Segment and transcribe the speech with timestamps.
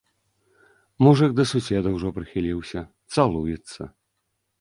[1.07, 2.79] Мужык да суседа ўжо прыхіліўся,
[3.17, 3.81] цалуецца.